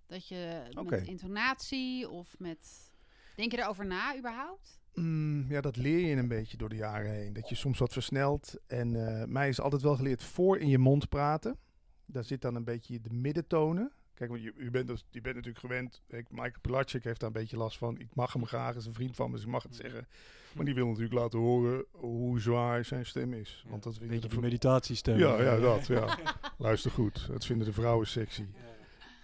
[0.07, 2.93] Dat je met intonatie of met...
[3.35, 4.79] Denk je erover na überhaupt?
[4.93, 7.33] Mm, ja, dat leer je een beetje door de jaren heen.
[7.33, 8.55] Dat je soms wat versnelt.
[8.67, 11.57] En eh, mij is altijd wel geleerd voor in je mond praten.
[12.05, 13.91] Daar zit dan een beetje de middentonen.
[14.15, 16.01] Kijk, want je, u bent, dus- je bent natuurlijk gewend.
[16.07, 17.99] Ik, Michael Pilatschik heeft daar een beetje last van.
[17.99, 20.07] Ik mag hem graag, is een vriend van me, dus ik mag het zeggen.
[20.55, 23.65] Maar die wil natuurlijk laten horen hoe zwaar zijn stem is.
[23.67, 25.17] Want dat vinden beetje de meditatiestem.
[25.17, 25.87] Ja, ja, dat.
[25.87, 26.17] Ja.
[26.57, 27.27] Luister goed.
[27.27, 28.45] Dat vinden de vrouwen sexy.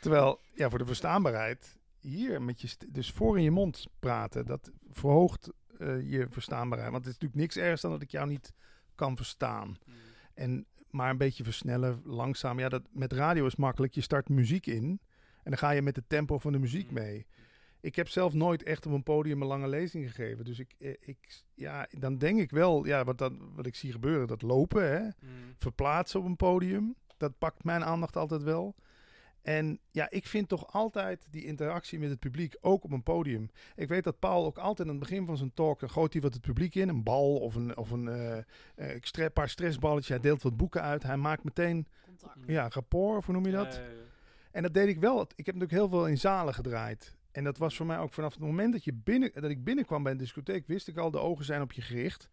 [0.02, 4.72] Terwijl, ja, voor de verstaanbaarheid, hier met je, dus voor in je mond praten, dat
[4.92, 6.92] verhoogt eh, je verstaanbaarheid.
[6.92, 8.54] Want het is natuurlijk niks ergens dan dat ik jou niet
[8.96, 9.78] kan verstaan.
[10.34, 12.60] En maar een beetje versnellen, langzaam.
[12.60, 13.94] Ja, dat, met radio is makkelijk.
[13.94, 15.00] Je start muziek in
[15.44, 16.94] en dan ga je met het tempo van de muziek Mm.
[16.94, 17.26] mee.
[17.82, 20.46] Ik heb zelf nooit echt op een podium een lange lezing gegeven.
[20.46, 23.92] Dus ik, eh, ik ja, dan denk ik wel, ja, wat, dan, wat ik zie
[23.92, 25.54] gebeuren, dat lopen, hè, Mm.
[25.58, 26.96] verplaatsen op een podium.
[27.18, 28.76] Dat pakt mijn aandacht altijd wel.
[29.42, 33.50] En ja, ik vind toch altijd die interactie met het publiek, ook op een podium.
[33.76, 36.34] Ik weet dat Paul ook altijd aan het begin van zijn talk, gooit hij wat
[36.34, 36.90] het publiek in.
[36.90, 38.38] Een bal of een, of een eh,
[38.96, 40.08] eh, paar stressballetjes.
[40.08, 41.04] Hij deelt wat boeken uit.
[41.04, 42.38] Hij maakt meteen, Contact.
[42.46, 43.76] ja, rapport, of hoe noem je dat?
[43.76, 43.96] Ja, ja, ja.
[44.52, 45.22] En dat deed ik wel.
[45.22, 47.16] Ik heb natuurlijk heel veel in zalen gedraaid.
[47.32, 50.04] En dat was voor mij ook vanaf het moment dat, je binnen, dat ik binnenkwam
[50.04, 52.30] bij een discotheek, wist ik al, de ogen zijn op je gericht.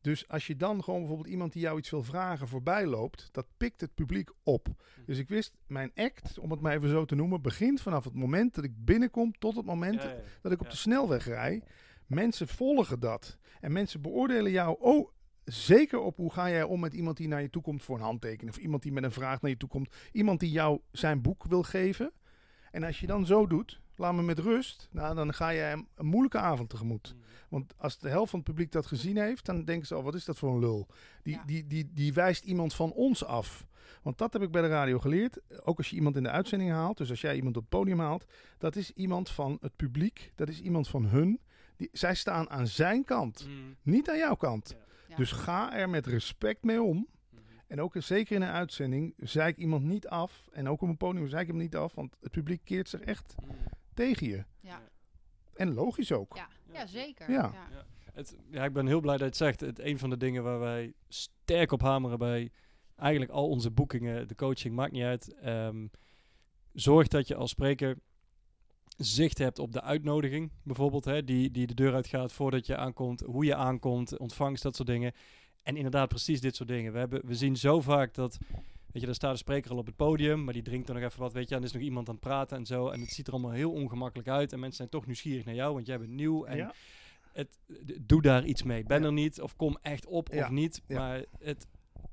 [0.00, 3.46] Dus als je dan gewoon bijvoorbeeld iemand die jou iets wil vragen voorbij loopt, dat
[3.56, 4.68] pikt het publiek op.
[5.06, 8.14] Dus ik wist, mijn act, om het maar even zo te noemen, begint vanaf het
[8.14, 10.22] moment dat ik binnenkom tot het moment Ja, ja, ja.
[10.42, 11.62] dat ik op de snelweg rij.
[12.06, 13.38] Mensen volgen dat.
[13.60, 15.10] En mensen beoordelen jou oh,
[15.44, 18.02] zeker op hoe ga jij om met iemand die naar je toe komt voor een
[18.02, 18.56] handtekening.
[18.56, 19.96] Of iemand die met een vraag naar je toe komt.
[20.12, 22.12] Iemand die jou zijn boek wil geven.
[22.70, 24.88] En als je dan zo doet, laat me met rust.
[24.90, 27.14] Nou, dan ga je een, een moeilijke avond tegemoet.
[27.16, 27.22] Mm.
[27.48, 30.14] Want als de helft van het publiek dat gezien heeft, dan denken ze, oh, wat
[30.14, 30.86] is dat voor een lul?
[31.22, 31.42] Die, Ja.
[31.46, 33.66] die, die, die wijst iemand van ons af.
[34.02, 35.40] Want dat heb ik bij de radio geleerd.
[35.64, 37.98] Ook als je iemand in de uitzending haalt, dus als jij iemand op het podium
[38.00, 38.24] haalt,
[38.58, 41.40] dat is iemand van het publiek, dat is iemand van hun.
[41.76, 43.76] Die, zij staan aan zijn kant, Mm.
[43.82, 44.68] niet aan jouw kant.
[44.76, 44.84] Ja.
[45.08, 45.16] Ja.
[45.16, 46.96] Dus ga er met respect mee om.
[47.30, 47.42] Mhm.
[47.66, 50.48] En ook zeker in een uitzending, zeik iemand niet af.
[50.52, 53.34] En ook op een podium zeik hem niet af, want het publiek keert zich echt
[53.42, 53.48] Mm.
[54.00, 54.44] Tegen je.
[54.60, 54.82] Ja.
[55.54, 56.36] En logisch ook.
[56.36, 56.48] Ja.
[56.72, 57.30] ja, zeker.
[57.30, 57.52] Ja.
[57.72, 57.84] Ja.
[58.12, 59.60] Het, ja, ik ben heel blij dat je het zegt.
[59.60, 62.50] Het, een van de dingen waar wij sterk op hameren bij
[62.96, 65.34] eigenlijk al onze boekingen, de coaching, maakt niet uit.
[65.34, 65.86] Ehm,
[66.72, 67.98] zorg dat je als spreker
[68.96, 73.20] zicht hebt op de uitnodiging, bijvoorbeeld, hè, die, die de deur uitgaat voordat je aankomt,
[73.20, 75.12] hoe je aankomt, ontvangst, dat soort dingen.
[75.62, 76.92] En inderdaad, precies dit soort dingen.
[76.92, 78.38] We, hebben, we zien zo vaak dat
[78.92, 81.02] Weet je, daar staat de spreker al op het podium, maar die drinkt er nog
[81.04, 81.54] even wat, weet je.
[81.54, 82.88] En er is nog iemand aan het praten en zo.
[82.88, 84.52] En het ziet er allemaal heel ongemakkelijk uit.
[84.52, 86.44] En mensen zijn toch nieuwsgierig naar jou, want jij bent nieuw.
[86.44, 86.72] En ja.
[87.32, 87.58] het,
[88.00, 88.84] doe daar iets mee.
[88.84, 89.06] Ben Ja.
[89.06, 90.44] er niet, of kom echt op, Ja.
[90.44, 90.82] of niet.
[90.86, 90.98] Ja.
[90.98, 91.66] Maar het,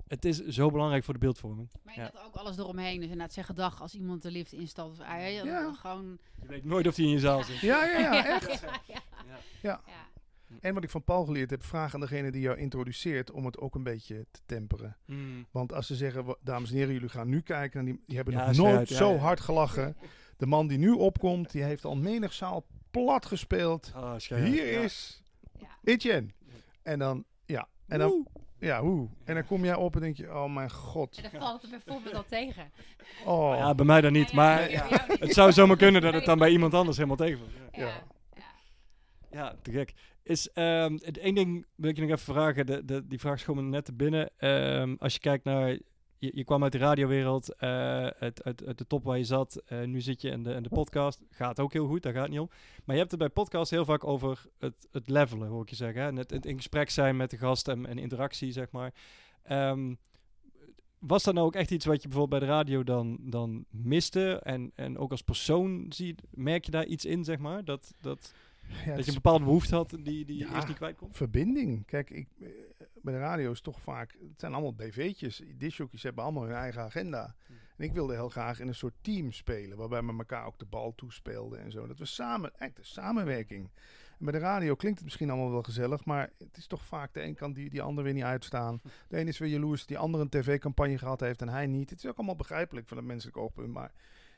[0.08, 1.70] het is zo belangrijk voor de beeldvorming.
[1.84, 2.06] Maar Ja.
[2.06, 2.96] inderdaad ook alles eromheen.
[2.96, 4.90] Dus inderdaad zeggen dag als iemand de lift instapt.
[4.92, 5.74] Of, ah, ja, Ja.
[5.74, 6.18] Gewoon...
[6.42, 7.60] Je weet nooit of die in je zaal zit.
[7.60, 8.62] Ja, ja, ja, echt.
[8.62, 9.02] Ja, ja.
[9.62, 9.82] Ja.
[9.86, 10.06] Ja.
[10.60, 13.58] En wat ik van Paul geleerd heb, vraag aan degene die jou introduceert om het
[13.60, 14.98] ook een beetje te temperen.
[15.06, 15.46] Mm.
[15.52, 18.16] Want als ze zeggen, "Wa- dames en heren, jullie gaan nu kijken, en die, die
[18.16, 19.18] hebben Ja, nog nooit uit, ja, zo ja.
[19.18, 19.98] hard gelachen.
[20.38, 23.92] De man die nu opkomt, die heeft al menig zaal plat gespeeld.
[23.96, 24.16] Ah.
[24.18, 24.80] Hier Ja.
[24.82, 25.24] is
[25.60, 25.68] Ja.
[25.84, 26.28] Etienne.
[26.84, 28.28] En dan, ja, en dan,
[28.60, 29.10] ja, hoe?
[29.24, 31.18] En dan kom jij op en denk je, oh mijn god.
[31.18, 32.72] En dan valt het bijvoorbeeld al tegen.
[33.26, 35.06] Oh, Ja, bij mij dan niet, maar ja, ja.
[35.08, 37.52] het zou zomaar kunnen dat het dan bij iemand anders helemaal tegenvalt.
[37.72, 37.80] Ja.
[37.86, 38.04] Ja.
[38.34, 38.44] Ja.
[39.32, 39.94] Ja, te gek.
[40.28, 42.66] Is ehm het één ding wil ik je nog even vragen.
[42.66, 44.30] De, de, die vraag schoot me net te binnen.
[44.38, 45.78] Ehm, als je kijkt naar.
[46.20, 47.70] Je, je kwam uit de radiowereld, eh,
[48.08, 48.44] uit,
[48.78, 49.62] de top waar je zat.
[49.66, 51.22] eh, nu zit je in de, de podcast.
[51.30, 52.50] Gaat ook heel goed, daar gaat niet om.
[52.86, 55.76] Maar je hebt het bij podcasts heel vaak over het, het levelen, hoor ik je
[55.76, 56.02] zeggen.
[56.02, 56.08] Hè?
[56.08, 58.94] En Het, in gesprek zijn met de gast en, en interactie, zeg maar.
[59.44, 59.94] Ehm,
[61.00, 64.40] was dat nou ook echt iets wat je bijvoorbeeld bij de radio dan, dan miste?
[64.44, 67.64] En, en ook als persoon zie, merk je daar iets in, zeg maar?
[67.66, 68.34] Dat, dat,
[68.86, 70.56] Ja, dat je een bepaalde behoefte had die, die Ja.
[70.56, 71.14] eerst niet kwijt kon?
[71.14, 71.86] verbinding.
[71.86, 72.48] Kijk, ik, eh,
[73.02, 75.42] bij de radio is toch vaak, het zijn allemaal BV'tjes.
[75.56, 77.36] Disjockeys hebben allemaal hun eigen agenda.
[77.78, 80.66] En ik wilde heel graag in een soort team spelen, waarbij we elkaar ook de
[80.66, 81.88] bal toespeelden en zo.
[81.88, 83.70] Dat we samen, echt de samenwerking.
[84.20, 87.14] En bij de radio klinkt het misschien allemaal wel gezellig, maar het is toch vaak
[87.14, 88.82] de een kan die, die ander weer niet uitstaan.
[89.10, 91.90] De een is weer jaloers, die ander een tv-campagne gehad heeft en hij niet.
[91.90, 93.92] Het is ook allemaal begrijpelijk van het menselijk oogpunt, maar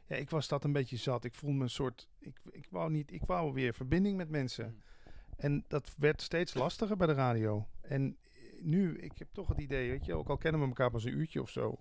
[0.09, 1.23] ja, ik was dat een beetje zat.
[1.23, 4.81] Ik voelde me een soort, ik, ik wou niet, ik wou weer verbinding met mensen.
[5.35, 7.67] En dat werd steeds lastiger bij de radio.
[7.81, 8.17] En
[8.61, 11.17] nu, ik heb toch het idee, weet je, ook al kennen we elkaar pas een
[11.17, 11.79] uurtje of zo.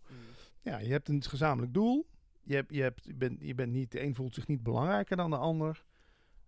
[0.63, 2.07] Ja, je hebt een gezamenlijk doel.
[2.43, 5.17] Je, hebt, je, hebt, je, bent, je bent niet, de een voelt zich niet belangrijker
[5.17, 5.85] dan de ander.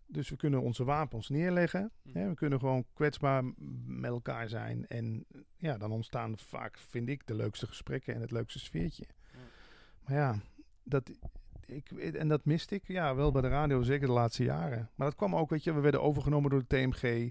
[0.06, 1.92] Dus we kunnen onze wapens neerleggen.
[2.02, 2.18] Mhm.
[2.18, 3.44] Hè, we kunnen gewoon kwetsbaar
[3.86, 4.86] met elkaar zijn.
[4.86, 9.04] En ja, dan ontstaan vaak, vind ik, de leukste gesprekken en het leukste sfeertje.
[10.04, 10.40] Maar ja,
[10.82, 11.10] dat,
[11.72, 14.90] ik, en dat miste ik ja, wel bij de radio, zeker de laatste jaren.
[14.94, 17.30] Maar dat kwam ook, weet je, we werden overgenomen door de TMG.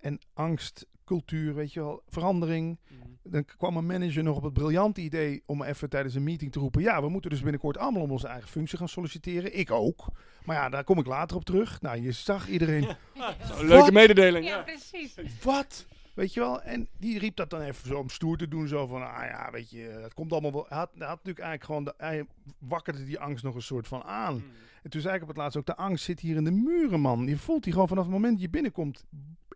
[0.00, 2.78] En angst, cultuur, weet je wel, verandering.
[3.22, 6.58] Dan kwam een manager nog op het briljante idee om even tijdens een meeting te
[6.58, 9.58] roepen: Ja, we moeten dus binnenkort allemaal om onze eigen functie gaan solliciteren.
[9.58, 10.06] Ik ook.
[10.44, 11.80] Maar ja, daar kom ik later op terug.
[11.80, 12.84] Nou, je zag iedereen:
[13.58, 14.46] Een leuke mededeling.
[14.46, 14.62] Ja, Ja.
[14.62, 15.14] precies.
[15.42, 15.86] Wat?
[16.14, 16.62] Weet je wel?
[16.62, 18.68] En die riep dat dan even zo om stoer te doen.
[18.68, 20.66] Zo van: Ah ja, weet je, dat komt allemaal wel.
[20.68, 22.26] Hij had, hij had natuurlijk eigenlijk gewoon, de, hij
[22.58, 24.34] wakkerde die angst nog een soort van aan.
[24.34, 24.42] Mm.
[24.82, 27.00] En toen zei ik op het laatst ook: De angst zit hier in de muren,
[27.00, 27.26] man.
[27.26, 29.06] Je voelt die gewoon vanaf het moment dat je binnenkomt.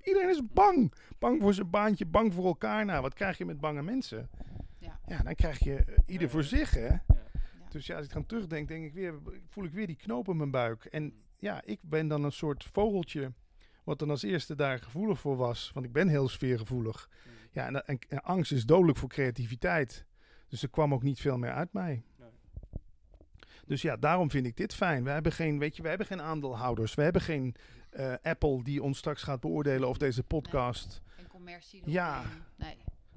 [0.03, 0.93] Iedereen is bang.
[1.19, 2.85] Bang voor zijn baantje, bang voor elkaar.
[2.85, 4.31] Nou, wat krijg je met bange mensen?
[4.79, 5.01] Ja.
[5.07, 6.89] Ja, dan krijg je ieder voor zich, hè?
[6.89, 7.03] Ja.
[7.69, 9.15] Dus ja, als ik dan terugdenk, denk ik weer,
[9.49, 10.85] voel ik weer die knoop in mijn buik.
[10.85, 13.33] En ja, ik ben dan een soort vogeltje,
[13.87, 15.71] wat dan als eerste daar gevoelig voor was.
[15.75, 17.09] Want ik ben heel sfeergevoelig.
[17.51, 20.05] Ja, en, en, en angst is dodelijk voor creativiteit.
[20.49, 22.03] Dus er kwam ook niet veel meer uit mij.
[22.19, 22.29] Nee.
[23.67, 25.05] Dus ja, daarom vind ik dit fijn.
[25.05, 26.95] We hebben geen, weet je, we hebben geen aandeelhouders.
[26.95, 27.55] We hebben geen
[27.91, 31.01] eh, Apple die ons straks gaat beoordelen of deze podcast.
[31.17, 31.83] En commercie.
[31.85, 32.23] Ja.
[32.57, 32.77] Nee.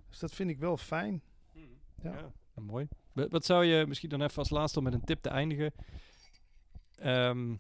[0.10, 1.22] Dus dat vind ik wel fijn.
[1.54, 1.62] Ja.
[2.02, 2.12] Ja.
[2.56, 2.88] nou, mooi.
[3.14, 5.74] Wa- Wat zou je misschien dan even als laatste om met een tip te eindigen?
[6.96, 7.56] Ehm,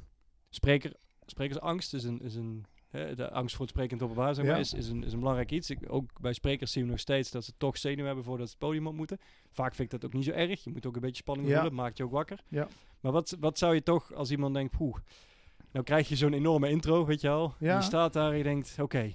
[0.49, 0.93] spreker,
[1.25, 4.59] sprekersangst is een, is een de angst voor het sprekend openbaar zeg maar, Ja.
[4.59, 5.69] is, is, een, is een belangrijk iets.
[5.69, 8.51] Ik, ook bij sprekers zien we nog steeds dat ze toch zenuwen hebben voordat ze
[8.57, 9.17] het podium op moeten.
[9.51, 10.63] Vaak vind ik dat ook niet zo erg.
[10.63, 11.53] Je moet ook een beetje spanning Ja.
[11.55, 12.43] voelen, maakt je ook wakker.
[12.47, 12.67] Ja.
[12.99, 14.95] Maar wat, wat zou je toch, als iemand denkt, poeh,
[15.71, 17.53] nou krijg je zo'n enorme intro, weet je wel.
[17.59, 17.75] Ja.
[17.77, 19.13] Je staat daar en je denkt, oké,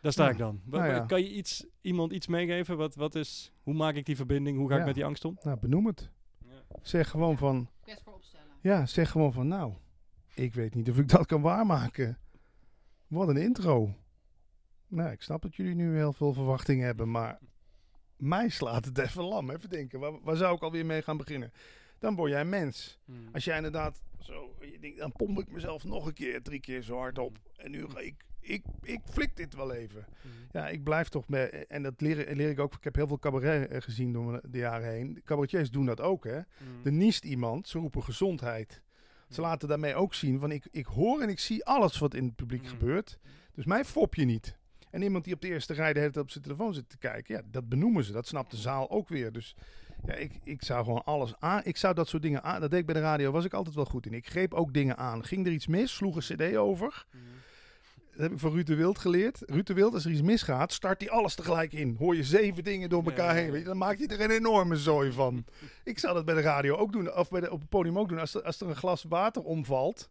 [0.00, 0.30] daar sta Ja.
[0.30, 0.60] ik dan.
[0.64, 1.06] Nou.
[1.06, 2.76] Kan je iets, iemand iets meegeven?
[2.76, 4.58] Wat, wat is, hoe maak ik die verbinding?
[4.58, 5.38] Hoe ga ik met die angst om?
[5.42, 6.10] Nou, benoem het.
[6.82, 8.46] Zeg gewoon van, Kwetsbaar opstellen.
[8.60, 9.72] ja, zeg gewoon van, nou,
[10.34, 12.18] ik weet niet of ik dat kan waarmaken.
[13.12, 13.94] Wat een intro.
[14.88, 17.38] Nou, ik snap dat jullie nu heel veel verwachtingen hebben, maar
[18.16, 19.50] mij slaat het even lam.
[19.50, 21.52] Even denken, waar, waar zou ik alweer mee gaan beginnen?
[21.98, 22.98] Dan word jij mens.
[23.32, 26.82] Als jij inderdaad zo, je denkt, dan pomp ik mezelf nog een keer, drie keer
[26.82, 27.38] zo hard op.
[27.56, 30.04] En nu ga ik, ik, ik flik dit wel even.
[30.52, 32.74] Ja, ik blijf toch met, en dat leer, leer ik ook.
[32.74, 35.14] Ik heb heel veel cabaret eh, gezien door de jaren heen.
[35.14, 36.40] De cabaretiers doen dat ook, hè.
[36.84, 38.82] Er niest iemand, ze roepen gezondheid.
[39.34, 42.24] Ze laten daarmee ook zien, van ik, ik hoor en ik zie alles wat in
[42.24, 42.68] het publiek Mm.
[42.68, 43.18] gebeurt.
[43.54, 44.56] Dus mij fop je niet.
[44.90, 46.98] En iemand die op de eerste rij de hele tijd op zijn telefoon zit te
[46.98, 48.12] kijken, ja, dat benoemen ze.
[48.12, 49.32] Dat snapt de zaal ook weer.
[49.32, 49.54] Dus
[50.06, 51.60] ja, ik, ik zou gewoon alles aan.
[51.64, 52.60] Ik zou dat soort dingen aan.
[52.60, 54.14] Dat deed ik bij de radio, was ik altijd wel goed in.
[54.14, 55.24] Ik greep ook dingen aan.
[55.24, 57.06] Ging er iets mis, sloeg een CD over.
[58.12, 59.42] Dat heb ik van Ruud de Wild geleerd.
[59.46, 61.96] Ruud de Wild, als er iets misgaat, start hij alles tegelijk in.
[61.98, 63.44] Hoor je zeven dingen door elkaar Ja, ja, heen.
[63.46, 63.50] ja.
[63.50, 65.44] Weet je, dan maakt hij er een enorme zooi van.
[65.84, 68.08] ik zou dat bij de radio ook doen, of bij de, op het podium ook
[68.08, 68.18] doen.
[68.18, 70.10] Als er, als er een glas water omvalt,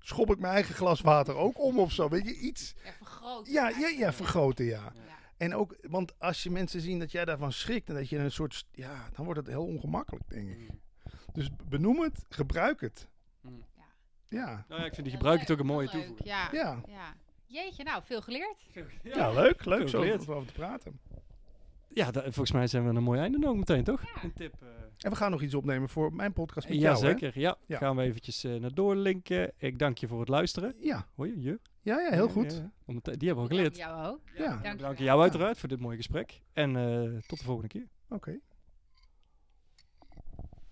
[0.00, 2.08] schop ik mijn eigen glas water ook om of zo.
[2.08, 2.74] Weet je, iets.
[2.84, 3.52] Ja, vergroten.
[3.52, 4.92] Ja, ja, ja, vergroten, ja.
[4.94, 5.16] Ja.
[5.36, 8.30] En ook, want als je mensen zien dat jij daarvan schrikt en dat je een
[8.32, 10.70] soort, ja, dan wordt het heel ongemakkelijk, denk ik.
[11.32, 13.08] Dus benoem het, gebruik het.
[13.40, 13.66] Mm.
[14.28, 16.28] Ja, Nou ja, ik vind die Ja, gebruik het ook een mooie toevoeging.
[16.28, 16.48] Ja.
[16.52, 16.80] ja.
[17.48, 18.56] Jeetje, nou, veel geleerd.
[19.02, 20.28] ja leuk, leuk Veel zo geleerd.
[20.28, 21.00] om over te praten.
[21.88, 24.02] Ja, da- volgens mij zijn we een mooi einde ook meteen, toch?
[24.14, 24.22] Ja.
[24.24, 24.54] Een tip.
[24.62, 24.68] eh.
[24.98, 27.10] En we gaan nog iets opnemen voor mijn podcast met ja, jou, hè?
[27.10, 27.38] zeker.
[27.40, 27.56] Ja.
[27.66, 27.78] Ja.
[27.78, 29.52] Gaan we eventjes eh, naar doorlinken.
[29.56, 30.74] Ik dank je voor het luisteren.
[30.80, 31.40] Ja, Hoor je?
[31.40, 31.60] Je?
[31.82, 32.62] ja, ja heel Ja, goed.
[32.86, 33.76] Om die hebben we al geleerd.
[33.76, 34.20] Jou ook.
[34.36, 36.40] Ja, Dank Dank je jou uiteraard voor dit mooie gesprek.
[36.52, 37.86] En eh, tot de volgende keer.
[38.08, 38.38] oké.